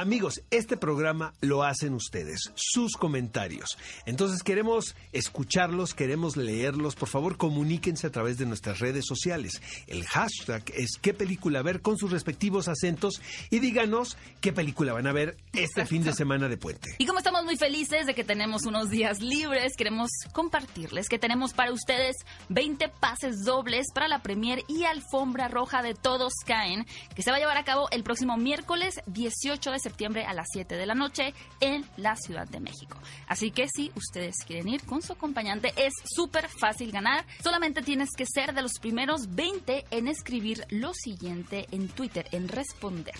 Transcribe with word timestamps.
Amigos, 0.00 0.40
este 0.50 0.78
programa 0.78 1.34
lo 1.42 1.62
hacen 1.62 1.92
ustedes, 1.92 2.52
sus 2.54 2.94
comentarios. 2.94 3.76
Entonces 4.06 4.42
queremos 4.42 4.96
escucharlos, 5.12 5.92
queremos 5.92 6.38
leerlos. 6.38 6.96
Por 6.96 7.10
favor, 7.10 7.36
comuníquense 7.36 8.06
a 8.06 8.10
través 8.10 8.38
de 8.38 8.46
nuestras 8.46 8.78
redes 8.78 9.04
sociales. 9.06 9.60
El 9.86 10.06
hashtag 10.06 10.62
es 10.74 10.92
qué 11.02 11.12
película 11.12 11.60
ver 11.60 11.82
con 11.82 11.98
sus 11.98 12.12
respectivos 12.12 12.66
acentos 12.66 13.20
y 13.50 13.58
díganos 13.58 14.16
qué 14.40 14.54
película 14.54 14.94
van 14.94 15.06
a 15.06 15.12
ver 15.12 15.36
este 15.52 15.84
fin 15.84 16.02
de 16.02 16.14
semana 16.14 16.48
de 16.48 16.56
puente. 16.56 16.94
Y 16.96 17.04
como 17.04 17.18
estamos 17.18 17.44
muy 17.44 17.58
felices 17.58 18.06
de 18.06 18.14
que 18.14 18.24
tenemos 18.24 18.64
unos 18.64 18.88
días 18.88 19.20
libres, 19.20 19.74
queremos 19.76 20.08
compartirles 20.32 21.10
que 21.10 21.18
tenemos 21.18 21.52
para 21.52 21.72
ustedes 21.72 22.16
20 22.48 22.88
pases 22.88 23.44
dobles 23.44 23.88
para 23.92 24.08
la 24.08 24.22
premier 24.22 24.64
y 24.66 24.84
alfombra 24.84 25.48
roja 25.48 25.82
de 25.82 25.92
Todos 25.92 26.32
Caen, 26.46 26.86
que 27.14 27.20
se 27.20 27.30
va 27.30 27.36
a 27.36 27.40
llevar 27.40 27.58
a 27.58 27.64
cabo 27.64 27.90
el 27.90 28.02
próximo 28.02 28.38
miércoles 28.38 28.94
18 29.04 29.72
de 29.72 29.78
septiembre 29.78 29.89
septiembre 29.90 30.24
a 30.24 30.34
las 30.34 30.46
7 30.52 30.76
de 30.76 30.86
la 30.86 30.94
noche 30.94 31.34
en 31.60 31.84
la 31.96 32.16
Ciudad 32.16 32.48
de 32.48 32.60
México. 32.60 32.96
Así 33.26 33.50
que 33.50 33.66
si 33.68 33.90
ustedes 33.96 34.36
quieren 34.46 34.68
ir 34.68 34.82
con 34.84 35.02
su 35.02 35.12
acompañante, 35.12 35.72
es 35.76 35.92
súper 36.04 36.48
fácil 36.48 36.92
ganar. 36.92 37.24
Solamente 37.42 37.82
tienes 37.82 38.10
que 38.16 38.24
ser 38.26 38.54
de 38.54 38.62
los 38.62 38.78
primeros 38.80 39.34
20 39.34 39.84
en 39.90 40.08
escribir 40.08 40.64
lo 40.70 40.92
siguiente 40.94 41.66
en 41.72 41.88
Twitter, 41.88 42.26
en 42.32 42.48
responder. 42.48 43.14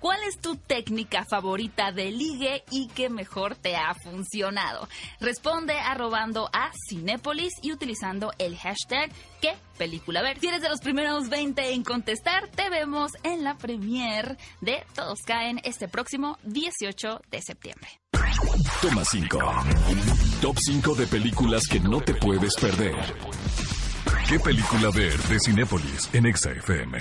¿Cuál 0.00 0.20
es 0.28 0.38
tu 0.40 0.56
técnica 0.56 1.24
favorita 1.28 1.92
de 1.92 2.10
ligue 2.10 2.62
y 2.70 2.88
que 2.88 3.10
mejor 3.10 3.56
te 3.56 3.76
ha 3.76 3.94
funcionado? 3.94 4.88
Responde 5.20 5.74
arrobando 5.78 6.48
a 6.52 6.70
Cinépolis 6.88 7.54
y 7.62 7.72
utilizando 7.72 8.32
el 8.38 8.56
hashtag 8.56 9.10
¿Qué 9.40 9.54
película 9.76 10.22
ver? 10.22 10.38
Si 10.40 10.48
eres 10.48 10.62
de 10.62 10.68
los 10.68 10.80
primeros 10.80 11.28
20 11.28 11.72
en 11.72 11.84
contestar, 11.84 12.48
te 12.48 12.68
vemos 12.70 13.12
en 13.22 13.44
la 13.44 13.56
premier 13.56 14.36
de 14.60 14.84
Todos 14.94 15.20
Caen 15.22 15.60
este 15.64 15.88
próximo 15.88 16.38
18 16.42 17.20
de 17.30 17.42
septiembre. 17.42 17.88
Toma 18.82 19.04
5. 19.04 19.38
Top 20.40 20.56
5 20.58 20.94
de 20.94 21.06
películas 21.06 21.62
que 21.70 21.80
no 21.80 22.00
te 22.00 22.14
puedes 22.14 22.54
perder. 22.56 22.96
¿Qué 24.28 24.38
película 24.38 24.90
ver 24.90 25.16
de 25.22 25.38
Cinépolis 25.40 26.08
en 26.12 26.26
EXA-FM? 26.26 26.98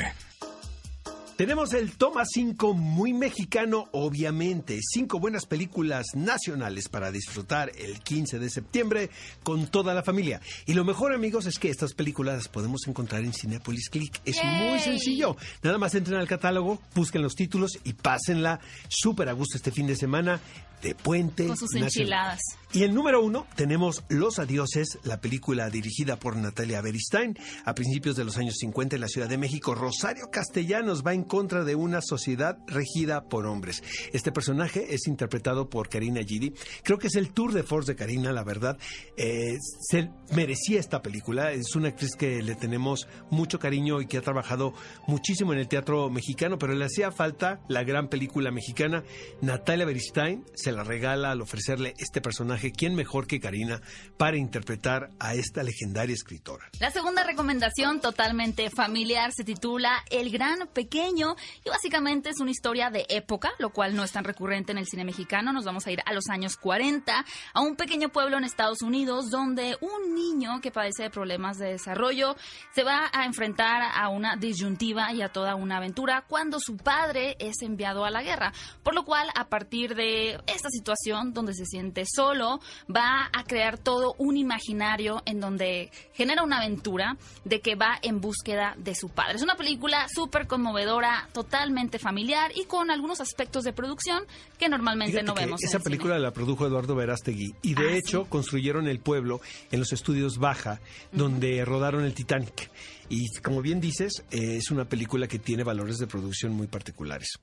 Tenemos 1.37 1.73
el 1.73 1.91
Toma 1.91 2.23
5 2.25 2.73
muy 2.73 3.13
mexicano, 3.13 3.89
obviamente. 3.91 4.79
Cinco 4.81 5.19
buenas 5.19 5.45
películas 5.45 6.07
nacionales 6.15 6.89
para 6.89 7.11
disfrutar 7.11 7.71
el 7.77 7.99
15 7.99 8.39
de 8.39 8.49
septiembre 8.49 9.11
con 9.43 9.67
toda 9.67 9.93
la 9.93 10.01
familia. 10.01 10.41
Y 10.65 10.73
lo 10.73 10.83
mejor, 10.83 11.13
amigos, 11.13 11.45
es 11.45 11.59
que 11.59 11.69
estas 11.69 11.93
películas 11.93 12.37
las 12.37 12.47
podemos 12.47 12.87
encontrar 12.87 13.23
en 13.23 13.33
Cinepolis 13.33 13.89
Click. 13.89 14.19
Es 14.25 14.43
muy 14.43 14.79
sencillo. 14.79 15.37
Nada 15.61 15.77
más 15.77 15.93
entren 15.93 16.17
al 16.17 16.27
catálogo, 16.27 16.81
busquen 16.95 17.21
los 17.21 17.35
títulos 17.35 17.77
y 17.83 17.93
pásenla 17.93 18.59
súper 18.87 19.29
a 19.29 19.33
gusto 19.33 19.57
este 19.57 19.69
fin 19.69 19.85
de 19.85 19.95
semana 19.95 20.41
de 20.81 20.95
Puente. 20.95 21.47
Con 21.47 21.57
sus 21.57 21.73
enchiladas. 21.75 22.39
Y 22.73 22.83
en 22.83 22.93
número 22.93 23.23
uno 23.23 23.47
tenemos 23.55 24.03
Los 24.09 24.39
Adioses, 24.39 24.99
la 25.03 25.21
película 25.21 25.69
dirigida 25.69 26.17
por 26.19 26.35
Natalia 26.35 26.81
Beristain 26.81 27.37
a 27.63 27.73
principios 27.73 28.17
de 28.17 28.25
los 28.25 28.37
años 28.37 28.55
50 28.57 28.95
en 28.95 29.01
la 29.01 29.07
Ciudad 29.07 29.29
de 29.29 29.37
México. 29.37 29.73
Rosario 29.73 30.29
Castellanos 30.29 31.01
va 31.05 31.13
en 31.13 31.23
contra 31.23 31.63
de 31.63 31.75
una 31.75 32.01
sociedad 32.01 32.57
regida 32.67 33.29
por 33.29 33.45
hombres. 33.45 33.81
Este 34.11 34.33
personaje 34.33 34.93
es 34.93 35.07
interpretado 35.07 35.69
por 35.69 35.87
Karina 35.87 36.21
Gidi. 36.23 36.53
Creo 36.83 36.97
que 36.97 37.07
es 37.07 37.15
el 37.15 37.31
tour 37.31 37.53
de 37.53 37.63
force 37.63 37.93
de 37.93 37.95
Karina, 37.95 38.33
la 38.33 38.43
verdad. 38.43 38.77
Eh, 39.15 39.57
se 39.79 40.09
merecía 40.35 40.79
esta 40.81 41.01
película. 41.01 41.53
Es 41.53 41.73
una 41.75 41.87
actriz 41.87 42.15
que 42.17 42.43
le 42.43 42.55
tenemos 42.55 43.07
mucho 43.31 43.59
cariño 43.59 44.01
y 44.01 44.07
que 44.07 44.17
ha 44.17 44.21
trabajado 44.21 44.73
muchísimo 45.07 45.53
en 45.53 45.59
el 45.59 45.69
teatro 45.69 46.09
mexicano, 46.09 46.57
pero 46.57 46.75
le 46.75 46.83
hacía 46.83 47.11
falta 47.11 47.61
la 47.69 47.83
gran 47.83 48.09
película 48.09 48.51
mexicana. 48.51 49.03
Natalia 49.41 49.85
Beristain 49.85 50.43
se 50.53 50.66
la 50.71 50.83
regala 50.83 51.31
al 51.31 51.41
ofrecerle 51.41 51.93
este 51.97 52.21
personaje. 52.21 52.71
¿Quién 52.71 52.95
mejor 52.95 53.27
que 53.27 53.39
Karina 53.39 53.81
para 54.17 54.37
interpretar 54.37 55.09
a 55.19 55.33
esta 55.35 55.63
legendaria 55.63 56.13
escritora? 56.13 56.69
La 56.79 56.91
segunda 56.91 57.23
recomendación, 57.23 58.01
totalmente 58.01 58.69
familiar, 58.69 59.31
se 59.31 59.43
titula 59.43 60.03
El 60.09 60.29
Gran 60.29 60.67
Pequeño 60.73 61.35
y 61.65 61.69
básicamente 61.69 62.29
es 62.29 62.39
una 62.39 62.51
historia 62.51 62.89
de 62.89 63.05
época, 63.09 63.51
lo 63.59 63.71
cual 63.71 63.95
no 63.95 64.03
es 64.03 64.11
tan 64.11 64.23
recurrente 64.23 64.71
en 64.71 64.77
el 64.77 64.87
cine 64.87 65.05
mexicano. 65.05 65.53
Nos 65.53 65.65
vamos 65.65 65.87
a 65.87 65.91
ir 65.91 66.01
a 66.05 66.13
los 66.13 66.27
años 66.29 66.57
40, 66.57 67.25
a 67.53 67.61
un 67.61 67.75
pequeño 67.75 68.09
pueblo 68.09 68.37
en 68.37 68.43
Estados 68.43 68.81
Unidos 68.81 69.29
donde 69.29 69.77
un 69.81 70.15
niño 70.15 70.61
que 70.61 70.71
padece 70.71 71.03
de 71.03 71.09
problemas 71.09 71.57
de 71.57 71.71
desarrollo 71.71 72.35
se 72.73 72.83
va 72.83 73.09
a 73.11 73.25
enfrentar 73.25 73.81
a 73.81 74.09
una 74.09 74.35
disyuntiva 74.35 75.11
y 75.13 75.21
a 75.21 75.29
toda 75.29 75.55
una 75.55 75.77
aventura 75.77 76.25
cuando 76.27 76.59
su 76.59 76.77
padre 76.77 77.35
es 77.39 77.61
enviado 77.61 78.05
a 78.05 78.11
la 78.11 78.23
guerra. 78.23 78.53
Por 78.83 78.95
lo 78.95 79.05
cual, 79.05 79.29
a 79.35 79.49
partir 79.49 79.95
de 79.95 80.39
esta 80.57 80.69
situación 80.69 81.33
donde 81.33 81.53
se 81.53 81.65
siente 81.65 82.03
solo, 82.05 82.59
va 82.93 83.29
a 83.31 83.43
crear 83.43 83.77
todo 83.77 84.15
un 84.17 84.37
imaginario 84.37 85.21
en 85.25 85.39
donde 85.39 85.91
genera 86.13 86.43
una 86.43 86.57
aventura 86.57 87.17
de 87.45 87.61
que 87.61 87.75
va 87.75 87.97
en 88.01 88.19
búsqueda 88.19 88.75
de 88.77 88.95
su 88.95 89.09
padre. 89.09 89.35
Es 89.35 89.43
una 89.43 89.55
película 89.55 90.07
súper 90.13 90.47
conmovedora 90.47 91.29
totalmente 91.33 91.99
familiar 91.99 92.51
y 92.55 92.65
con 92.65 92.91
algunos 92.91 93.21
aspectos 93.21 93.63
de 93.63 93.73
producción 93.73 94.23
que 94.59 94.67
normalmente 94.67 95.23
no 95.23 95.33
vemos. 95.33 95.63
Esa 95.63 95.79
película 95.79 96.19
la 96.19 96.31
produjo 96.31 96.65
Eduardo 96.65 96.95
Verástegui 96.95 97.55
y 97.61 97.73
de 97.73 97.89
ah, 97.89 97.95
hecho 97.95 98.25
construyeron 98.25 98.87
el 98.87 98.99
pueblo 98.99 99.39
en 99.71 99.79
los 99.79 99.93
estudios 99.93 100.37
Baja, 100.37 100.81
donde 101.11 101.63
rodaron 101.63 102.03
el 102.03 102.13
Titanic. 102.13 102.69
Y 103.09 103.27
como 103.41 103.61
bien 103.61 103.79
dices, 103.79 104.23
eh, 104.31 104.57
es 104.57 104.71
una 104.71 104.85
película 104.85 105.27
que 105.27 105.39
tiene 105.39 105.63
valores 105.63 105.97
de 105.97 106.07
producción 106.07 106.53
muy 106.53 106.67
particulares. 106.67 107.39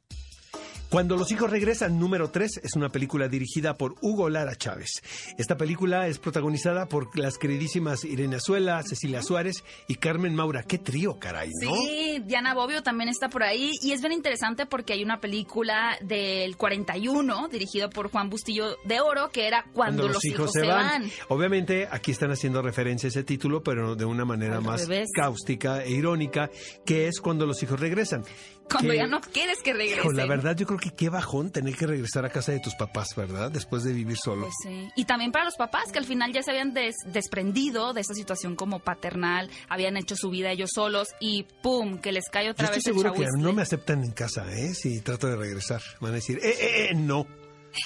Cuando 0.94 1.16
los 1.16 1.32
hijos 1.32 1.50
regresan, 1.50 1.98
número 1.98 2.30
3, 2.30 2.60
es 2.62 2.76
una 2.76 2.88
película 2.88 3.26
dirigida 3.26 3.76
por 3.76 3.96
Hugo 4.00 4.30
Lara 4.30 4.54
Chávez. 4.54 5.02
Esta 5.36 5.56
película 5.56 6.06
es 6.06 6.20
protagonizada 6.20 6.86
por 6.86 7.18
las 7.18 7.36
queridísimas 7.36 8.04
Irene 8.04 8.36
Azuela, 8.36 8.80
Cecilia 8.84 9.20
Suárez 9.20 9.64
y 9.88 9.96
Carmen 9.96 10.36
Maura. 10.36 10.62
Qué 10.62 10.78
trío, 10.78 11.18
caray, 11.18 11.50
¿no? 11.60 11.74
Sí, 11.74 12.22
Diana 12.24 12.54
Bobbio 12.54 12.84
también 12.84 13.08
está 13.08 13.28
por 13.28 13.42
ahí 13.42 13.72
y 13.82 13.90
es 13.90 14.02
bien 14.02 14.12
interesante 14.12 14.66
porque 14.66 14.92
hay 14.92 15.02
una 15.02 15.18
película 15.18 15.98
del 16.00 16.56
41 16.56 17.48
dirigido 17.48 17.90
por 17.90 18.08
Juan 18.12 18.30
Bustillo 18.30 18.76
de 18.84 19.00
Oro 19.00 19.30
que 19.30 19.48
era 19.48 19.64
Cuando, 19.72 20.06
los, 20.06 20.24
hijos, 20.24 20.52
se 20.52 20.64
van. 20.64 21.10
Obviamente 21.26 21.88
aquí 21.90 22.12
están 22.12 22.30
haciendo 22.30 22.62
referencia 22.62 23.08
a 23.08 23.10
ese 23.10 23.24
título, 23.24 23.64
pero 23.64 23.96
de 23.96 24.04
una 24.04 24.24
manera 24.24 24.60
más 24.60 24.88
cáustica 25.12 25.82
e 25.82 25.90
irónica, 25.90 26.52
que 26.86 27.08
es 27.08 27.18
Cuando 27.18 27.46
los 27.46 27.60
hijos 27.64 27.80
regresan. 27.80 28.22
Cuando 28.70 28.94
ya 28.94 29.06
no 29.06 29.20
quieres 29.20 29.58
que 29.62 29.72
regresen. 29.72 30.16
la 30.16 30.26
verdad, 30.26 30.56
yo 30.56 30.66
creo 30.66 30.78
que 30.78 30.90
qué 30.90 31.08
bajón 31.08 31.50
tener 31.50 31.76
que 31.76 31.86
regresar 31.86 32.24
a 32.24 32.30
casa 32.30 32.52
de 32.52 32.60
tus 32.60 32.74
papás, 32.74 33.14
¿verdad? 33.16 33.50
Después 33.50 33.84
de 33.84 33.92
vivir 33.92 34.16
solo. 34.16 34.42
Pues 34.42 34.54
sí. 34.62 34.88
Y 34.96 35.04
también 35.04 35.32
para 35.32 35.44
los 35.44 35.56
papás 35.56 35.92
que 35.92 35.98
al 35.98 36.04
final 36.04 36.32
ya 36.32 36.42
se 36.42 36.50
habían 36.50 36.74
desprendido 37.06 37.92
de 37.92 38.00
esa 38.00 38.14
situación 38.14 38.56
como 38.56 38.80
paternal, 38.80 39.50
habían 39.68 39.96
hecho 39.96 40.16
su 40.16 40.30
vida 40.30 40.50
ellos 40.50 40.70
solos 40.74 41.08
y 41.20 41.46
¡pum! 41.62 41.98
que 41.98 42.12
les 42.12 42.28
cae 42.30 42.50
otra 42.50 42.66
yo 42.66 42.70
vez 42.70 42.78
estoy 42.78 42.92
seguro 42.92 43.12
que 43.12 43.26
no 43.38 43.52
me 43.52 43.62
aceptan 43.62 44.04
en 44.04 44.12
casa, 44.12 44.50
¿eh? 44.52 44.74
Si 44.74 45.00
trato 45.00 45.26
de 45.26 45.36
regresar. 45.36 45.82
Van 46.00 46.12
a 46.12 46.14
decir, 46.16 46.38
¡eh, 46.42 46.54
eh, 46.58 46.88
eh! 46.90 46.94
No. 46.94 47.26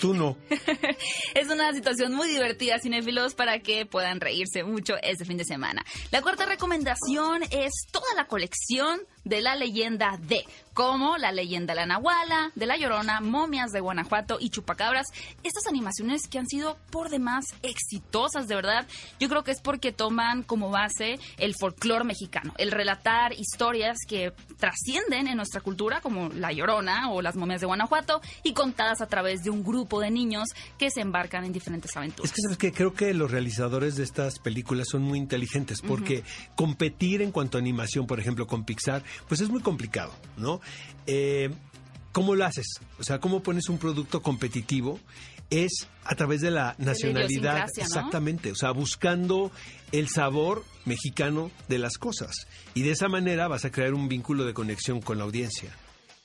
Tú 0.01 0.15
no. 0.15 0.37
es 1.35 1.49
una 1.49 1.73
situación 1.73 2.13
muy 2.13 2.29
divertida, 2.29 2.79
cinéfilos, 2.79 3.35
para 3.35 3.61
que 3.61 3.87
puedan 3.87 4.21
reírse 4.21 4.63
mucho 4.63 4.95
este 5.03 5.25
fin 5.25 5.39
de 5.39 5.45
semana. 5.45 5.85
La 6.11 6.23
cuarta 6.23 6.47
recomendación 6.47 7.43
es 7.51 7.73
toda 7.91 8.15
la 8.15 8.27
colección 8.27 9.01
de 9.25 9.41
la 9.41 9.57
leyenda 9.57 10.19
de, 10.21 10.45
como 10.75 11.19
la 11.19 11.33
leyenda 11.33 11.75
de 11.75 11.81
la 11.81 11.87
Nahuala, 11.87 12.53
de 12.55 12.67
la 12.67 12.77
Llorona, 12.77 13.21
momias 13.21 13.73
de 13.73 13.81
Guanajuato 13.81 14.39
y 14.41 14.51
chupacabras. 14.51 15.07
Estas 15.43 15.67
animaciones 15.67 16.23
que 16.29 16.39
han 16.39 16.47
sido 16.47 16.79
por 16.91 17.11
demás 17.11 17.47
exitosas, 17.63 18.49
de 18.49 18.55
verdad. 18.55 18.87
Yo 19.19 19.29
creo 19.29 19.45
que 19.45 19.51
es 19.51 19.61
porque 19.61 19.93
toman 19.93 20.43
como 20.43 20.71
base 20.71 21.19
el 21.39 21.55
folclore 21.59 22.05
mexicano, 22.05 22.55
el 22.59 22.71
relatar 22.71 23.33
historias 23.33 23.99
que 24.07 24.33
trascienden 24.59 25.27
en 25.27 25.37
nuestra 25.37 25.61
cultura, 25.61 26.01
como 26.01 26.29
la 26.29 26.53
Llorona 26.53 27.11
o 27.11 27.23
las 27.23 27.37
momias 27.37 27.61
de 27.61 27.67
Guanajuato, 27.67 28.21
y 28.43 28.53
contadas 28.53 29.01
a 29.01 29.07
través 29.07 29.43
de 29.43 29.51
un 29.51 29.63
grupo 29.63 30.01
de 30.01 30.11
niños 30.11 30.49
que 30.79 30.91
se 30.91 31.01
embarcan 31.01 31.45
en 31.45 31.53
diferentes 31.53 31.97
aventuras. 31.97 32.31
Es 32.31 32.35
que 32.35 32.43
sabes 32.43 32.59
que 32.59 32.73
creo 32.73 32.95
que 32.95 33.15
los 33.15 33.31
realizadores 33.31 33.97
de 33.97 34.05
estas 34.05 34.39
películas 34.39 34.89
son 34.91 35.03
muy 35.03 35.19
inteligentes 35.19 35.83
porque 35.83 36.23
competir 36.55 37.23
en 37.23 37.33
cuanto 37.33 37.59
a 37.59 37.61
animación, 37.61 38.07
por 38.07 38.21
ejemplo, 38.21 38.47
con 38.47 38.65
Pixar, 38.65 39.03
pues 39.27 39.41
es 39.41 39.49
muy 39.49 39.61
complicado, 39.61 40.13
¿no? 40.37 40.61
Eh, 41.07 41.51
¿Cómo 42.13 42.35
lo 42.35 42.45
haces? 42.45 42.67
O 42.99 43.05
sea, 43.05 43.21
¿cómo 43.21 43.43
pones 43.43 43.69
un 43.69 43.79
producto 43.79 44.23
competitivo? 44.23 44.99
Es 45.51 45.89
a 46.05 46.15
través 46.15 46.41
de 46.41 46.51
la 46.51 46.75
nacionalidad, 46.79 47.67
exactamente, 47.77 48.53
o 48.53 48.55
sea, 48.55 48.73
buscando 48.73 49.51
el 49.93 50.09
sabor 50.09 50.65
mexicano 50.85 51.51
de 51.69 51.79
las 51.79 51.97
cosas. 51.97 52.47
Y 52.75 52.83
de 52.83 52.91
esa 52.91 53.09
manera 53.09 53.49
vas 53.49 53.65
a 53.65 53.71
crear 53.71 53.95
un 53.95 54.09
vínculo 54.09 54.45
de 54.45 54.55
conexión 54.55 55.01
con 55.01 55.19
la 55.19 55.25
audiencia 55.25 55.71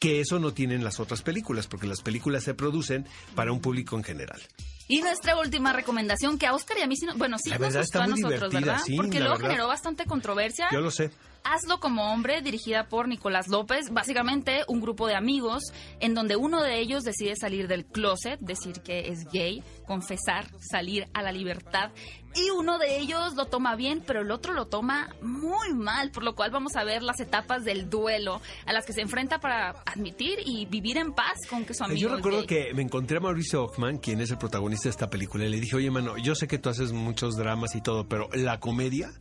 que 0.04 0.20
eso 0.20 0.38
no 0.38 0.54
tienen 0.54 0.84
las 0.84 1.00
otras 1.00 1.22
películas, 1.22 1.68
porque 1.68 1.88
las 1.88 2.02
películas 2.02 2.44
se 2.44 2.54
producen 2.54 3.08
para 3.36 3.54
un 3.54 3.62
público 3.62 3.96
en 3.96 4.04
general. 4.04 4.42
Y 4.90 5.00
nuestra 5.00 5.40
última 5.40 5.72
recomendación, 5.72 6.38
que 6.38 6.46
a 6.46 6.54
Oscar 6.54 6.78
y 6.78 6.82
a 6.82 6.88
mí, 6.88 6.96
bueno, 7.16 7.38
sí 7.42 7.52
nos 7.52 7.74
gustó 7.74 8.02
a 8.02 8.08
nosotros, 8.08 8.54
¿verdad? 8.54 8.82
porque 8.98 9.22
luego 9.22 9.38
generó 9.38 9.68
bastante 9.68 10.04
controversia. 10.06 10.68
Yo 10.74 10.82
lo 10.82 10.92
sé. 10.92 11.10
Hazlo 11.46 11.80
como 11.82 12.14
hombre, 12.14 12.42
dirigida 12.42 12.88
por 12.88 13.08
Nicolás 13.10 13.50
López. 13.50 13.90
Básicamente 13.92 14.62
un 14.70 14.80
grupo 14.80 15.08
de 15.08 15.16
amigos 15.16 15.62
en 16.00 16.14
donde 16.14 16.38
uno 16.38 16.64
de 16.64 16.80
ellos 16.80 17.04
decide 17.04 17.36
salir 17.36 17.68
del 17.68 17.86
closet, 17.86 18.40
decir 18.40 18.82
que 18.82 19.10
es 19.10 19.26
gay, 19.30 19.62
confesar, 19.86 20.48
salir 20.60 21.08
a 21.14 21.22
la 21.22 21.34
libertad. 21.34 21.92
Y 22.36 22.50
uno 22.50 22.80
de 22.80 22.98
ellos 22.98 23.36
lo 23.36 23.46
toma 23.46 23.76
bien, 23.76 24.02
pero 24.08 24.22
el 24.22 24.32
otro 24.32 24.54
lo 24.54 24.68
toma 24.68 25.10
muy 25.22 25.74
mal, 25.74 26.12
por 26.12 26.24
lo 26.24 26.34
cual 26.34 26.50
vamos 26.50 26.76
a 26.78 26.84
ver 26.86 27.04
las 27.04 27.20
etapas 27.20 27.66
del 27.66 27.90
duelo 27.90 28.42
a 28.66 28.72
las 28.74 28.86
que 28.86 28.94
se 28.94 29.02
enfrenta 29.02 29.40
para 29.40 29.72
admitir 29.86 30.40
y 30.46 30.66
vivir 30.66 30.98
en 30.98 31.14
paz 31.14 31.34
con 31.50 31.66
que 31.66 31.74
su 31.74 31.84
amigo 31.84 32.00
Yo 32.00 32.08
es 32.08 32.16
recuerdo 32.16 32.40
gay. 32.40 32.48
que 32.48 32.74
me 32.74 32.82
encontré 32.84 33.18
a 33.18 33.20
Mauricio 33.20 33.66
Ockman, 33.66 33.98
quien 33.98 34.22
es 34.22 34.32
el 34.32 34.38
protagonista 34.38 34.86
de 34.86 34.92
esta 34.92 35.10
película, 35.10 35.46
y 35.46 35.50
le 35.50 35.60
dije, 35.60 35.76
oye, 35.76 35.92
mano, 35.92 36.18
yo 36.18 36.34
sé 36.36 36.48
que 36.48 36.58
tú 36.58 36.70
haces 36.70 36.94
muchos 36.94 37.36
dramas 37.36 37.76
y 37.76 37.82
todo, 37.82 38.08
pero 38.08 38.30
la 38.34 38.60
comedia, 38.60 39.12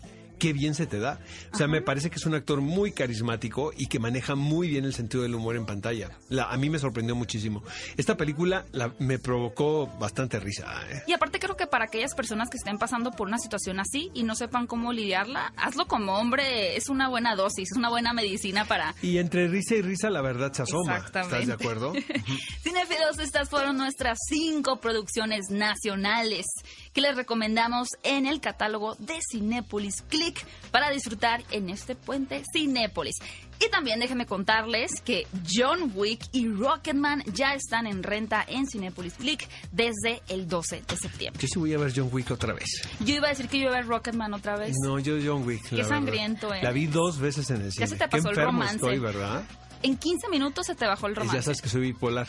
qué 0.43 0.53
bien 0.53 0.75
se 0.75 0.89
te 0.89 0.99
da. 0.99 1.21
O 1.53 1.57
sea, 1.57 1.69
me 1.69 1.83
parece 1.83 2.11
que 2.11 2.17
es 2.17 2.27
un 2.27 2.35
actor 2.35 2.61
muy 2.61 2.91
carismático 2.91 3.71
y 3.77 3.87
que 3.87 4.01
maneja 4.01 4.35
muy 4.35 4.67
bien 4.69 4.85
el 4.85 4.93
sentido 4.93 5.23
del 5.23 5.37
humor 5.37 5.55
en 5.55 5.67
pantalla. 5.67 6.11
La, 6.29 6.51
a 6.51 6.57
mí 6.57 6.69
me 6.69 6.81
sorprendió 6.81 7.15
muchísimo. 7.15 7.63
Esta 7.97 8.17
película 8.17 8.65
la- 8.73 8.93
me 8.99 9.21
provocó 9.21 9.87
bastante 10.01 10.41
risa. 10.41 10.67
¿eh? 10.91 11.03
Y 11.07 11.13
aparte 11.13 11.39
creo 11.39 11.57
que 11.57 11.69
para 11.69 11.85
aquellas 11.85 12.15
personas 12.17 12.51
que 12.51 12.57
estén 12.57 12.77
pasando 12.77 13.13
por 13.13 13.29
una 13.29 13.39
situación 13.39 13.79
así 13.79 14.11
y 14.15 14.25
no 14.25 14.35
sepan 14.35 14.67
cómo 14.67 14.93
lidiarla, 14.93 15.53
hazlo 15.57 15.87
como 15.87 16.17
hombre, 16.19 16.77
es 16.77 16.89
una 16.89 17.09
buena 17.09 17.37
dosis, 17.37 17.71
es 17.71 17.77
una 17.77 17.89
buena 17.89 18.13
medicina 18.13 18.65
para... 18.65 18.97
Y 19.01 19.19
entre 19.19 19.47
risa 19.47 19.77
y 19.77 19.83
risa, 19.83 20.11
la 20.11 20.23
verdad 20.23 20.53
se 20.53 20.63
asoma. 20.63 20.97
Exactamente. 20.97 21.37
¿Estás 21.39 21.47
de 21.47 21.53
acuerdo? 21.65 21.93
Cinefilos, 22.63 23.19
estas 23.21 23.49
fueron 23.49 23.77
nuestras 23.77 24.19
cinco 24.29 24.81
producciones 24.81 25.51
nacionales 25.51 26.47
que 26.93 27.01
les 27.01 27.15
recomendamos 27.15 27.89
en 28.03 28.27
el 28.27 28.41
catálogo 28.41 28.97
de 28.99 29.19
Cinépolis 29.31 30.03
Click 30.09 30.32
para 30.71 30.91
disfrutar 30.91 31.43
en 31.51 31.71
este 31.71 31.95
puente 31.95 32.43
Cinépolis. 32.53 33.17
Y 33.65 33.71
también 33.71 34.01
déjenme 34.01 34.27
contarles 34.27 34.91
que 35.05 35.27
John 35.49 35.93
Wick 35.95 36.21
y 36.33 36.49
Rocketman 36.49 37.23
ya 37.33 37.55
están 37.55 37.87
en 37.87 38.03
renta 38.03 38.45
en 38.49 38.67
Cinépolis 38.67 39.15
Click 39.15 39.49
desde 39.71 40.21
el 40.29 40.49
12 40.49 40.83
de 40.89 40.97
septiembre. 40.97 41.41
Yo 41.41 41.49
sí 41.49 41.59
voy 41.59 41.75
a 41.75 41.79
ver 41.79 41.93
John 41.95 42.09
Wick 42.11 42.31
otra 42.33 42.55
vez. 42.55 42.69
Yo 43.01 43.15
iba 43.15 43.27
a 43.29 43.31
decir 43.31 43.49
que 43.49 43.59
yo 43.59 43.65
iba 43.67 43.73
a 43.75 43.77
ver 43.81 43.87
Rocketman 43.87 44.35
otra 44.35 44.57
vez. 44.57 44.75
No, 44.85 44.99
yo 44.99 45.15
John 45.25 45.47
Wick. 45.47 45.63
la 45.71 45.77
verdad. 45.79 45.89
sangriento, 45.89 46.53
¿eh? 46.53 46.61
La 46.63 46.73
vi 46.73 46.87
dos 46.87 47.19
veces 47.19 47.49
en 47.51 47.63
el 47.63 47.73
cine. 47.73 47.87
se 47.87 47.95
te 47.97 48.05
Qué 48.05 48.09
pasó 48.09 48.31
el 48.31 48.37
romance. 48.37 48.75
estoy, 48.77 48.99
¿verdad? 48.99 49.45
En 49.85 49.97
15 49.97 50.29
minutos 50.29 50.67
se 50.67 50.75
te 50.75 50.87
bajó 50.87 51.07
el 51.09 51.15
romance. 51.17 51.37
Ya 51.37 51.43
sabes 51.43 51.61
que 51.61 51.69
soy 51.69 51.81
bipolar. 51.83 52.27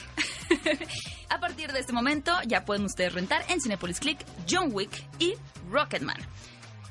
A 1.29 1.39
partir 1.39 1.71
de 1.71 1.79
este 1.79 1.93
momento 1.93 2.31
ya 2.47 2.65
pueden 2.65 2.85
ustedes 2.85 3.13
rentar 3.13 3.43
en 3.49 3.59
Cinepolis 3.61 3.99
Click 3.99 4.19
John 4.49 4.69
Wick 4.71 4.91
y 5.19 5.33
Rocketman. 5.71 6.17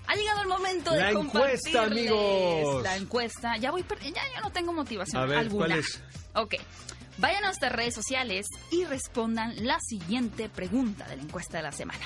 Ha 0.06 0.14
llegado 0.14 0.42
el 0.42 0.48
momento 0.48 0.90
La 0.94 1.06
de 1.06 1.10
encuesta, 1.12 1.70
compartirles 1.70 1.76
amigos. 1.76 2.82
La 2.82 2.96
encuesta. 2.96 3.56
Ya 3.58 3.70
voy, 3.70 3.84
ya 4.02 4.40
no 4.42 4.50
tengo 4.50 4.72
motivación 4.72 5.22
A 5.22 5.26
ver, 5.26 5.38
alguna. 5.38 5.66
¿cuál 5.66 5.78
es? 5.78 6.02
Ok. 6.34 6.54
Vayan 7.18 7.44
a 7.44 7.48
nuestras 7.48 7.72
redes 7.72 7.94
sociales 7.94 8.46
y 8.70 8.84
respondan 8.84 9.54
la 9.66 9.78
siguiente 9.80 10.48
pregunta 10.48 11.06
de 11.06 11.16
la 11.16 11.22
encuesta 11.22 11.58
de 11.58 11.62
la 11.62 11.72
semana. 11.72 12.04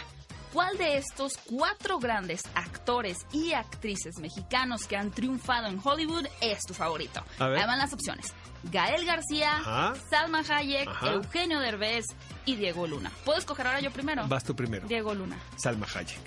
¿Cuál 0.53 0.79
de 0.79 0.97
estos 0.97 1.35
cuatro 1.45 1.99
grandes 1.99 2.41
actores 2.55 3.19
y 3.33 3.53
actrices 3.53 4.19
mexicanos 4.21 4.87
que 4.87 4.97
han 4.97 5.11
triunfado 5.11 5.67
en 5.67 5.81
Hollywood 5.83 6.27
es 6.41 6.61
tu 6.67 6.73
favorito? 6.75 7.23
A 7.39 7.49
ver. 7.49 7.59
Ahí 7.61 7.67
van 7.67 7.79
las 7.79 7.93
opciones. 7.93 8.33
Gael 8.65 9.05
García, 9.05 9.57
Ajá. 9.59 9.95
Salma 10.11 10.43
Hayek, 10.49 10.89
Ajá. 10.89 11.13
Eugenio 11.13 11.61
Derbez 11.61 12.05
y 12.47 12.57
Diego 12.57 12.87
Luna. 12.87 13.11
¿Puedo 13.25 13.39
escoger 13.39 13.67
ahora 13.67 13.81
yo 13.81 13.91
primero? 13.91 14.27
Vas 14.29 14.45
tú 14.45 14.57
primero. 14.57 14.87
Diego 14.89 15.15
Luna. 15.15 15.39
Salma 15.57 15.87
Hayek. 15.95 16.19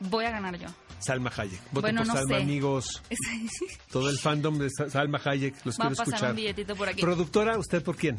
Voy 0.00 0.24
a 0.24 0.30
ganar 0.30 0.56
yo. 0.58 0.68
Salma 1.00 1.30
Hayek. 1.36 1.60
Voten 1.72 1.80
Bueno, 1.80 2.00
por 2.00 2.06
no 2.08 2.14
Salma, 2.14 2.36
sé. 2.36 2.42
amigos. 2.42 3.02
Todo 3.90 4.08
el 4.10 4.18
fandom 4.18 4.58
de 4.58 4.68
Sa- 4.70 4.88
Salma 4.90 5.20
Hayek. 5.24 5.54
Los 5.64 5.78
Va 5.78 5.84
a 5.84 5.88
quiero 5.88 5.96
pasar 5.96 6.08
escuchar. 6.14 6.30
un 6.30 6.36
billetito 6.36 6.76
por 6.76 6.88
aquí. 6.88 7.00
Productora, 7.00 7.58
¿usted 7.58 7.82
por 7.82 7.96
quién? 7.96 8.16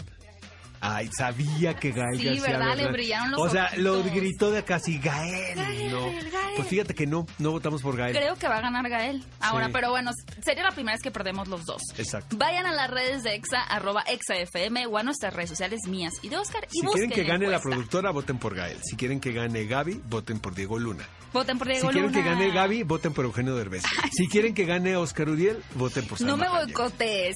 Ay, 0.83 1.09
sabía 1.15 1.75
que 1.75 1.91
Gael 1.91 2.17
Sí, 2.17 2.25
García. 2.25 2.41
¿verdad? 2.57 2.75
Le 2.75 2.91
brillaron 2.91 3.31
los 3.31 3.39
O 3.39 3.49
sea, 3.51 3.69
lo 3.77 4.03
gritó 4.03 4.49
de 4.49 4.63
casi 4.63 4.97
Gael. 4.97 5.55
Gael, 5.55 5.91
no. 5.91 6.05
Gael. 6.07 6.31
Pues 6.55 6.67
fíjate 6.67 6.95
que 6.95 7.05
no, 7.05 7.27
no 7.37 7.51
votamos 7.51 7.83
por 7.83 7.95
Gael. 7.95 8.15
Creo 8.17 8.35
que 8.35 8.47
va 8.47 8.57
a 8.57 8.61
ganar 8.61 8.89
Gael. 8.89 9.23
Ahora, 9.41 9.67
Sí. 9.67 9.73
pero 9.73 9.91
bueno, 9.91 10.09
sería 10.43 10.63
la 10.63 10.71
primera 10.71 10.95
vez 10.95 11.03
que 11.03 11.11
perdemos 11.11 11.47
los 11.47 11.65
dos. 11.65 11.81
Exacto. 11.97 12.35
Vayan 12.37 12.65
a 12.65 12.71
las 12.73 12.89
redes 12.89 13.21
de 13.21 13.35
Exa, 13.35 13.61
arroba 13.61 14.03
ExaFM 14.07 14.87
o 14.87 14.97
a 14.97 15.03
nuestras 15.03 15.33
redes 15.35 15.49
sociales 15.51 15.81
mías 15.87 16.13
y 16.23 16.29
de 16.29 16.37
Oscar 16.37 16.67
y 16.71 16.79
Si 16.79 16.87
quieren 16.87 17.11
que 17.11 17.23
gane 17.25 17.47
la 17.47 17.59
productora, 17.59 18.09
voten 18.09 18.39
por 18.39 18.55
Gael. 18.55 18.79
Si 18.83 18.95
quieren 18.95 19.19
que 19.19 19.31
gane 19.33 19.65
Gaby, 19.65 20.01
voten 20.09 20.39
por 20.39 20.55
Diego 20.55 20.79
Luna. 20.79 21.07
Voten 21.31 21.59
por 21.59 21.67
Diego 21.67 21.87
si 21.87 21.93
quieren 21.93 22.11
que 22.11 22.19
Luna. 22.23 22.31
gane 22.31 22.51
Gaby, 22.51 22.83
voten 22.83 23.13
por 23.13 23.25
Eugenio 23.25 23.55
Derbez. 23.55 23.83
Si 24.11 24.27
quieren 24.27 24.55
que 24.55 24.65
gane 24.65 24.97
Oscar 24.97 25.29
Uriel, 25.29 25.61
voten 25.75 26.05
por 26.07 26.17
Salma 26.17 26.31
No 26.31 26.37
me 26.37 26.49
boicotes. 26.49 27.35